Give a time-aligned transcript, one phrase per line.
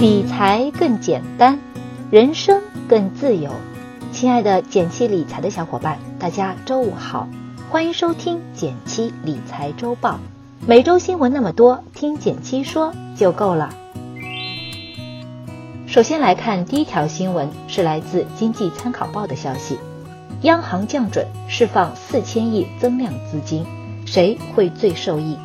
[0.00, 1.58] 理财更简单，
[2.10, 3.50] 人生更自由。
[4.12, 7.28] 亲爱的减七理财的小伙伴，大家周五好，
[7.68, 10.18] 欢迎收听减七理财周报。
[10.66, 13.74] 每周新闻那么多，听减七说就够了。
[15.86, 19.78] 首先来看第一条新闻，是来自《经济参考报》的消息：
[20.40, 23.66] 央行降准，释放四千亿增量资金，
[24.06, 25.36] 谁会最受益？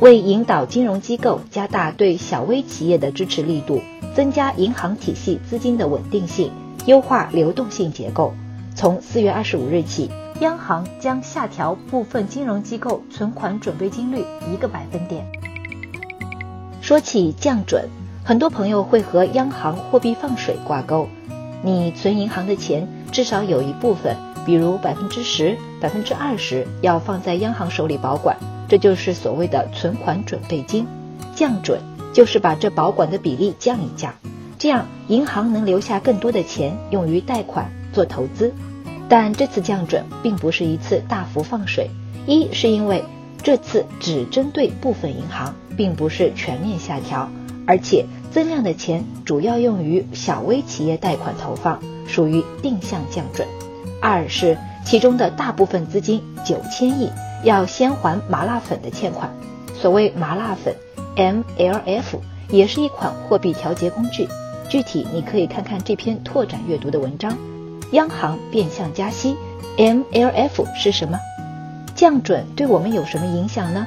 [0.00, 3.80] 为引导金融机构加大对小微企业的支持力度，
[4.14, 6.52] 增加银行体系资金的稳定性，
[6.86, 8.32] 优化流动性结构，
[8.76, 10.08] 从四月二十五日起，
[10.38, 15.26] 央行将下调部分金融机构存款准备金率一个百分点。
[16.80, 17.88] 说起降准，
[18.22, 21.08] 很多朋友会和央行货币放水挂钩。
[21.60, 28.36] 你存银行的钱，至少有一部分，比如百分之十、百分之二十，要放在央行手里保管。
[28.68, 30.86] 这就是所谓的存款准备金，
[31.34, 31.80] 降准
[32.12, 34.12] 就是把这保管的比例降一降，
[34.58, 38.52] 这样银行能留下更多的钱用于贷款做投资。
[39.08, 41.90] 但这次降准并不是一次大幅放水，
[42.26, 43.02] 一是因为
[43.42, 47.30] 这次只针对部分银行，并不是全面下调，
[47.66, 53.48] 而且增量的钱主要用于小微企业贷款投放，属于定向降准。
[54.02, 57.08] 二是其中的大部分资金九千亿。
[57.44, 59.32] 要先还麻辣粉的欠款。
[59.74, 60.74] 所谓麻辣粉
[61.16, 62.18] ，MLF
[62.50, 64.28] 也是一款货币调节工具。
[64.68, 67.36] 具体你可以看看这篇拓展阅读的文章。
[67.92, 69.36] 央行变相加息
[69.76, 71.18] ，MLF 是什么？
[71.94, 73.86] 降准对我们有什么影响呢？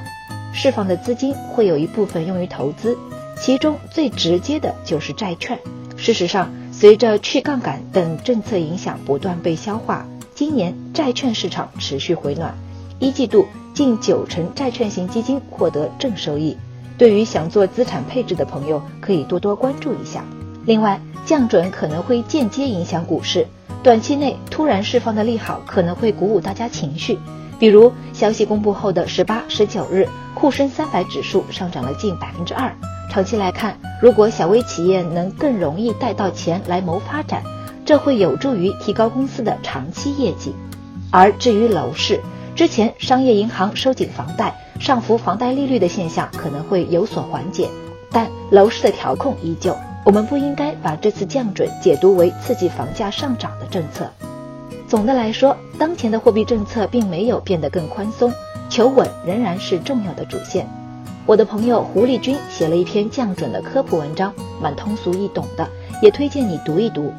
[0.52, 2.98] 释放的资金会有一部分用于投资，
[3.40, 5.58] 其中最直接的就是债券。
[5.96, 12.54] 事实上，随着去杠杆等政策影响不断被消化，今年债券市场持续回暖。
[13.02, 16.56] 一季度近九成债券型基金获得正收益，
[16.96, 20.24] 对于想做资产配置的朋友可以多多关注一下。
[20.64, 23.44] 另外，降准可能会间接影响股市，
[23.82, 27.18] 短期内突然释放的利好可能会鼓舞大家情绪。
[27.58, 32.72] 比如消息公布后的十八、十九日，沪深三百指数上涨了近百分之二。
[33.10, 37.42] 长期来看，如果小微企业能更容易贷到钱来谋发展，
[37.84, 40.54] 这会有助于提高公司的长期业绩。
[41.10, 42.20] 而至于楼市，
[42.54, 47.68] 之前商业银行收紧房贷、上浮房贷利率的现象可能会有所缓解，
[48.10, 49.74] 但楼市的调控依旧。
[50.04, 54.10] 我们不应该把这次降准解读为刺激房价上涨的政策。
[54.86, 58.30] 总的来说，当前的货币政策并没有变得更宽松，
[58.68, 60.68] 求稳仍然是重要的主线。
[61.24, 65.66] 我的朋友胡立军写了一篇降准的科普文章，蛮通俗易懂的，
[66.02, 67.14] 也推荐你读一读。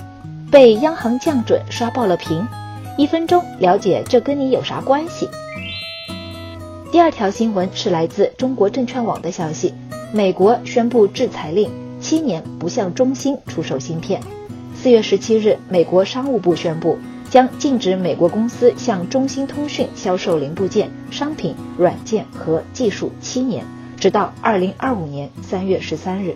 [0.52, 2.46] 被央行降准刷爆了屏。
[2.96, 5.28] 一分钟了解这跟你有啥关系？
[6.92, 9.74] 第二条新闻是来自中国证券网的消息：
[10.14, 14.22] 美国宣布制裁令，七年不向中兴出售芯片。
[14.76, 17.00] 四月十七日，美国商务部宣布
[17.32, 23.66] 将禁止美国公司向中兴通讯销售零部件、商品、软件和技术七年，
[23.98, 26.36] 直到二零二五年三月十三日。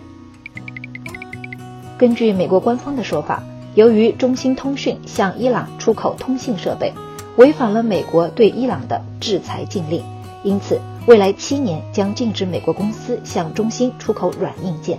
[1.96, 3.44] 根据美国官方的说法。
[3.78, 6.92] 由于中兴通讯向伊朗出口通信设备，
[7.36, 10.02] 违反了美国对伊朗的制裁禁令，
[10.42, 14.98] 因此未来七年将禁止美国公司向中兴出口软硬件。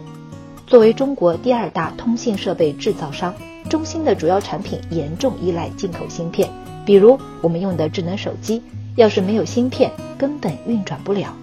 [0.66, 3.36] 作为中国第二大通信设备制造商，
[3.70, 6.50] 中兴的主要产品严重依赖进口芯片，
[6.86, 8.62] 比如我们用的智能手机，
[8.96, 11.36] 要是没有芯片，根本运转不了。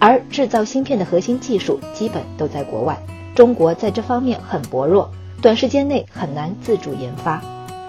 [0.00, 2.98] 而制造芯片的核心技术基本都在国外，
[3.36, 5.08] 中国在这方面很薄弱。
[5.42, 7.42] 短时间内很难自主研发，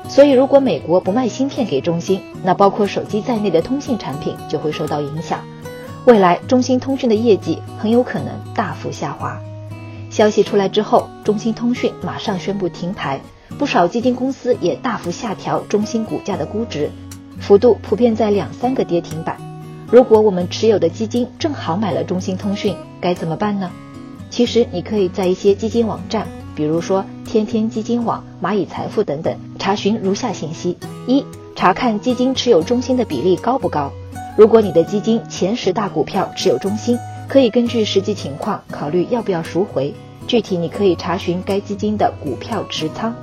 [0.10, 5.40] 所以如果美国不卖芯片给中兴，那包括手机在内的通信产品就会受到影响。
[6.06, 9.40] 未来中兴通讯的业绩很有可能大幅下滑。
[10.10, 13.22] 消息出来之后，中兴通讯马上宣布停牌，
[13.60, 16.90] 不少基金公司也大幅下调中兴股价的估值，
[17.40, 19.38] 幅度普遍在两三个跌停板。
[19.92, 23.70] 如果我们持有的基金正好买了中兴通讯，该怎么办呢？
[24.32, 26.26] 其实你可以在一些基金网站。
[26.56, 30.78] 比如说，天天基金网、蚂蚁财富等等，查询如下信息：
[31.08, 33.92] 一、查看基金持有中心的比例高不高。
[34.38, 36.98] 如果你的基金前十大股票持有中心，
[37.28, 39.94] 可以根据实际情况考虑要不要赎回。
[40.28, 43.14] 具体你可以查询该基金的股票持仓。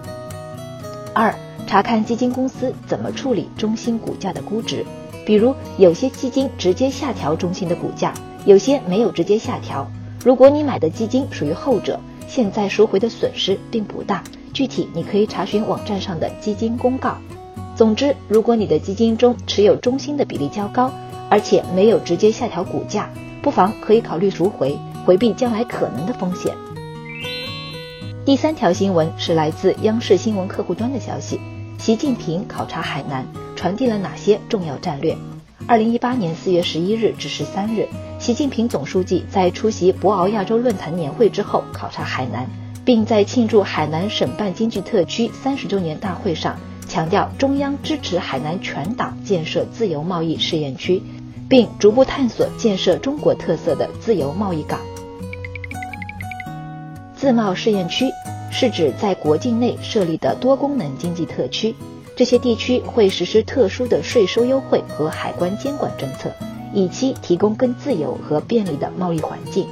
[1.15, 1.35] 二、
[1.67, 4.85] 查看基金公司怎么处理中心股价的估值。
[5.25, 8.13] 比如，有些基金直接下调中心的股价，
[8.45, 9.87] 有些没有直接下调。
[10.25, 12.01] 如果你买的基金属于后者。
[12.31, 14.23] 现在赎回的损失并不大，
[14.55, 17.17] 具体你可以查询网站上的基金公告。
[17.75, 20.93] 总之，如果你的基金中持有中心的比例较高，
[21.29, 23.11] 而且没有直接下调股价，
[23.43, 26.55] 不妨可以考虑赎回，回避将来可能的风险。
[28.25, 31.41] 第三条新闻是来自央视新闻客户端的消息：
[31.79, 35.17] 习近平考察海南，传递了哪些重要战略？
[35.67, 37.89] 二零一八年四月十一日至十三日，
[38.21, 42.47] 习近平总书记在出席博鳌亚洲论坛年会之后考察海南，
[42.85, 46.55] 并在庆祝海南省办经济特区三十周年大会上
[46.87, 51.03] 强调，中央支持海南全岛建设自由贸易试验区，
[51.49, 54.79] 并逐步探索建设中国特色的自由贸易港。
[57.17, 58.05] 自贸试验区
[58.53, 61.75] 是指在国境内设立的多功能经济特区，
[62.15, 66.31] 这些地区会实施特殊的税收优惠和海关监管政策，
[66.73, 69.67] 以期提供更自由和便利的贸易环境。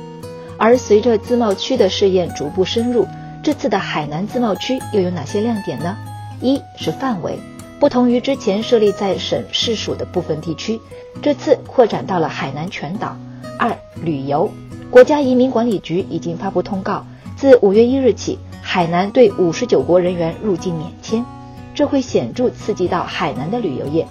[0.56, 3.06] 而随着自贸区的试验逐步深入，
[3.42, 5.96] 这次的海南自贸区又有哪些亮点呢？
[6.40, 7.38] 一是范围，
[7.78, 10.80] 不同于之前设立在省市属的部分地区，
[11.22, 13.16] 这次扩展到了海南全岛。
[13.58, 14.50] 二旅游，
[14.90, 17.04] 国家移民管理局已经发布通告。
[17.36, 21.24] 自五月一日起，海南对五十九国人员入境免签，
[21.74, 24.06] 这会显著刺激到海南的旅游业，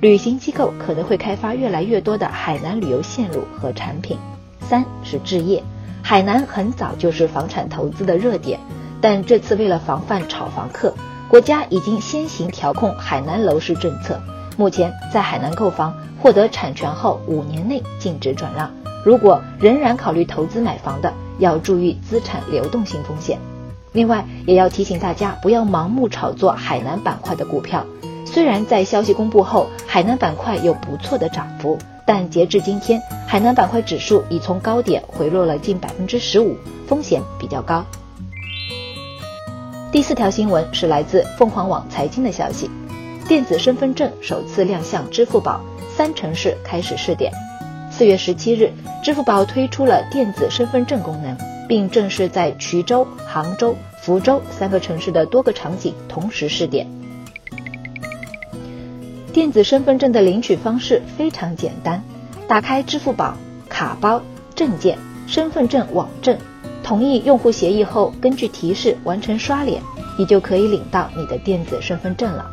[0.00, 4.16] 旅行机构可能会开发越来越多的海南旅游线路和产品。
[4.62, 5.62] 三是置业，
[6.02, 8.58] 海南很早就是房产投资的热点，
[9.02, 10.94] 但这次为了防范炒房客，
[11.28, 14.18] 国家已经先行调控海南楼市政策。
[14.56, 18.70] 目前在海南购房，获得产权后五年内禁止转让。
[19.04, 23.38] 如果仍然考虑投资买房的，要注意资产流动性风险。
[23.92, 27.84] 另外，也要提醒大家不要盲目炒作海南板块的股票。
[28.32, 36.56] 虽然在消息公布后，海南板块有不错的涨幅，但截至今天，海南板块指数已从高点回落了近百分之十五，
[36.86, 37.84] 风险比较高。
[39.90, 42.70] 第四条新闻是来自凤凰网财经的消息：
[43.26, 45.60] 电子身份证首次亮相支付宝，
[45.96, 47.32] 三城市开始试点。
[47.90, 48.72] 四月十七日，
[49.02, 51.36] 支付宝推出了电子身份证功能，
[51.66, 56.86] 并正式在衢州、杭州、福州三个城市的多个场景同时试点。
[59.32, 62.02] 电子身份证的领取方式非常简单，
[62.48, 63.36] 打开支付宝
[63.68, 64.20] 卡包
[64.56, 64.98] 证件
[65.28, 66.36] 身份证网证，
[66.82, 69.80] 同意用户协议后，根据提示完成刷脸，
[70.18, 72.50] 你就可以领到你的电子身份证了。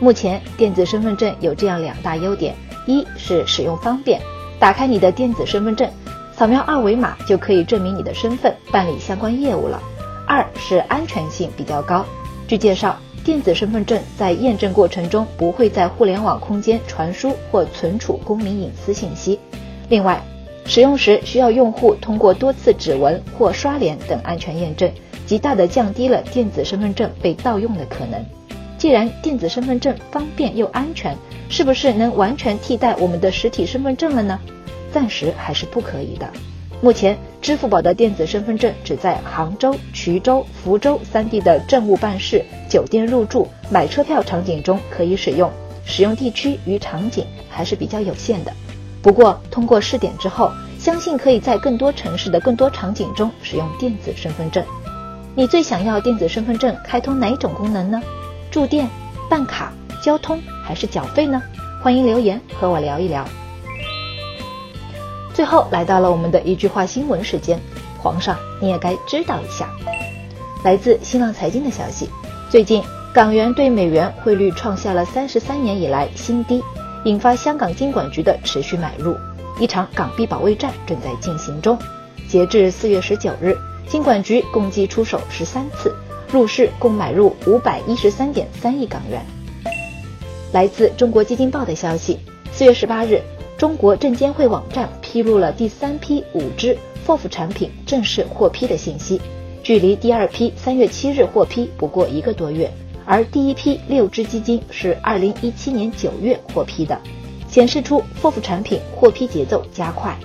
[0.00, 2.54] 目前，电子身份证有这样两大优点：
[2.86, 4.20] 一是使用方便。
[4.58, 5.90] 打开你的电子身份证，
[6.34, 9.82] 扫描二维码就可以证明你的身份，办理相关业务了。
[10.26, 12.06] 二是安全性比较高。
[12.48, 19.40] 据介绍，电子身份证在验证过程中不会在互联网空间传输或存储公民隐私信息。
[19.88, 20.22] 另外，
[20.66, 24.92] 使用时需要用户通过多次指纹或刷脸等安全验证，
[25.24, 28.22] 极大的降低了电子身份证被盗用的可能。
[28.76, 31.16] 既然电子身份证方便又安全，
[31.48, 34.38] 是不是能完全替代我们的实体身份证了呢？
[34.92, 36.30] 暂时还是不可以的。
[36.84, 45.50] 目前，支付宝的电子身份证只在杭州、衢州、福州三地的政务办事、酒店入住、买车票场景中可以使用，
[45.86, 48.52] 使用地区与场景还是比较有限的。
[49.00, 54.62] 不过，通过试点之后，相信可以在更多城市的更多场景中使用电子身份证。
[55.34, 57.98] 你最想要电子身份证开通哪一种功能呢？
[58.50, 58.86] 住店、
[59.30, 59.72] 办卡、
[60.02, 61.42] 交通还是缴费呢？
[61.82, 63.26] 欢迎留言和我聊一聊。
[65.34, 67.58] 最后来到了我们的一句话新闻时间，
[68.00, 69.68] 皇上你也该知道一下。
[70.62, 72.08] 来自新浪财经的消息，
[72.48, 72.80] 最近
[73.12, 76.62] 港元对美元汇率创下了三十三年以来新低，
[77.04, 79.16] 引发香港金管局的持续买入，
[79.58, 81.76] 一场港币保卫战正在进行中。
[82.28, 83.56] 截至四月十九日，
[83.88, 85.92] 金管局共计出手十三次。
[86.32, 89.24] 入市共买入五百一十三点三亿港元。
[90.52, 92.18] 来自中国基金报的消息，
[92.50, 93.20] 四月十八日，
[93.56, 99.20] 中国证监会网站披露了第三批五只 FOF 产品正式获批的信息，
[99.62, 102.68] 距离第二批三月七日获批不过一个多月，
[103.04, 107.00] 而第一批六只基金是二零一七年九月获批的，
[107.46, 110.18] 显示出 FOF 产品获批节奏加快。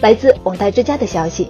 [0.00, 1.48] 来自网贷之家的消息，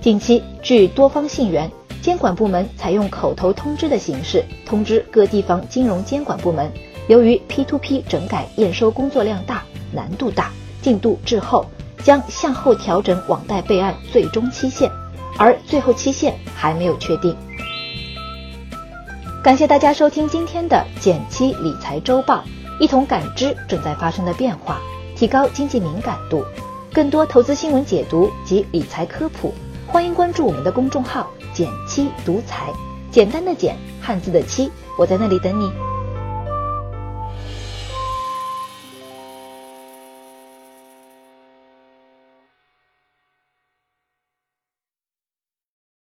[0.00, 1.68] 近期据多方信源。
[2.00, 6.70] 监管部门采用口头通知的形式通知各地方金融监管部门，
[7.08, 10.52] 由于 P2P 整改验收工作量大、难度大、
[10.88, 11.66] 进度滞后，
[12.02, 14.90] 将向后调整网贷备案最终期限，
[15.36, 17.36] 而最后期限还没有确定。
[19.44, 22.42] 感谢大家收听今天的减七理财周报，
[22.80, 24.80] 一同感知正在发生的变化，
[25.14, 26.42] 提高经济敏感度。
[26.90, 29.52] 更多投资新闻解读及理财科普，
[29.86, 31.28] 欢迎关注我们的公众号。
[31.52, 32.72] 减七独裁，
[33.10, 35.70] 简单的减，汉字的七，我在那里等你。